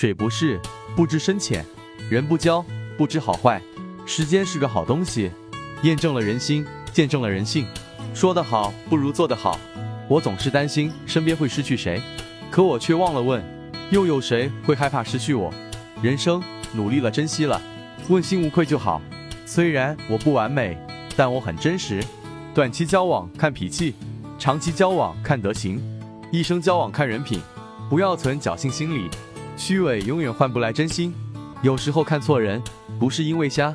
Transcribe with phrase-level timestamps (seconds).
[0.00, 0.60] 水不试，
[0.94, 1.60] 不知深浅；
[2.08, 2.64] 人不交，
[2.96, 3.60] 不知好坏。
[4.06, 5.28] 时间是个好东西，
[5.82, 7.66] 验证了人心，见证了人性。
[8.14, 9.58] 说得好不如做得好。
[10.08, 12.00] 我总是担心身边会失去谁，
[12.48, 13.42] 可我却忘了问，
[13.90, 15.52] 又有谁会害怕失去我？
[16.00, 16.40] 人生
[16.72, 17.60] 努力了，珍惜了，
[18.08, 19.02] 问心无愧就好。
[19.44, 20.78] 虽然我不完美，
[21.16, 22.00] 但我很真实。
[22.54, 23.96] 短期交往看脾气，
[24.38, 25.82] 长期交往看德行，
[26.30, 27.42] 一生交往看人品。
[27.90, 29.10] 不要存侥幸心理。
[29.58, 31.12] 虚伪永远换不来真心。
[31.62, 32.62] 有时候看错人，
[32.96, 33.74] 不是因为瞎，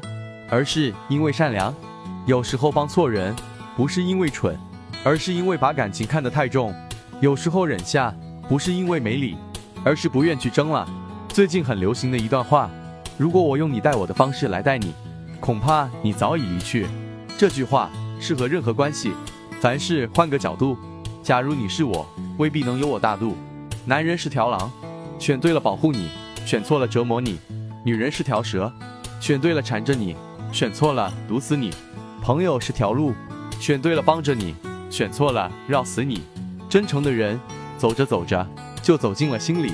[0.49, 1.73] 而是因为善良；
[2.25, 3.35] 有时候帮错人，
[3.75, 4.57] 不是因为蠢，
[5.03, 6.71] 而是因为把感情看得太重；
[7.19, 8.15] 有时候忍下，
[8.47, 9.35] 不是因为没理，
[9.83, 10.87] 而是不愿去争了。
[11.27, 12.71] 最近很流行的一段话：
[13.17, 14.93] 如果我用你待我的方式来待你，
[15.41, 16.87] 恐怕你早已离去。
[17.37, 17.91] 这句话
[18.21, 19.11] 适合任何关系，
[19.59, 20.77] 凡事换个角度。
[21.21, 22.07] 假如你是我，
[22.37, 23.35] 未必能有我大度。
[23.85, 24.71] 男人是条狼。
[25.19, 26.09] 选对了保护你，
[26.45, 27.37] 选错了折磨你；
[27.85, 28.71] 女人是条蛇，
[29.19, 30.15] 选对了缠着你，
[30.51, 31.71] 选错了毒死你；
[32.21, 33.13] 朋友是条路，
[33.59, 34.53] 选对了帮着你，
[34.89, 36.21] 选错了绕死你。
[36.69, 37.39] 真诚的人，
[37.77, 38.45] 走着走着
[38.81, 39.71] 就走进了心里；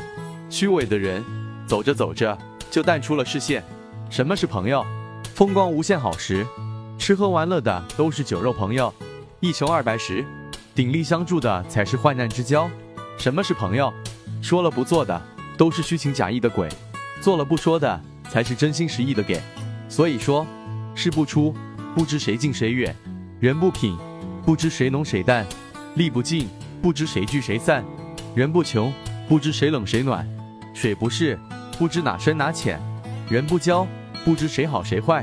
[0.50, 1.24] 虚伪的人，
[1.66, 2.38] 走着走着
[2.70, 3.64] 就淡出了视线。
[4.10, 4.86] 什么是朋友？
[5.34, 6.46] 风光无限好时，
[6.98, 8.94] 吃喝玩乐的都是酒肉朋友；
[9.40, 10.26] 一穷二白时，
[10.76, 12.70] 鼎力相助的才是患难之交。
[13.18, 13.94] 什么是朋友？
[14.42, 15.22] 说了不做的。
[15.60, 16.70] 都是虚情假意的鬼，
[17.20, 19.42] 做了不说的才是真心实意的给。
[19.90, 20.48] 所以说，
[20.96, 21.54] 事不出，
[21.94, 22.94] 不知谁近谁远；
[23.42, 23.98] 人不品，
[24.46, 25.44] 不知谁浓谁淡；
[25.96, 26.48] 力不尽，
[26.82, 27.84] 不知谁聚谁散；
[28.34, 28.90] 人不穷，
[29.28, 30.26] 不知谁冷谁暖；
[30.74, 31.38] 水不试，
[31.78, 32.80] 不知哪深哪浅；
[33.30, 33.86] 人不交，
[34.24, 35.22] 不知谁好谁坏。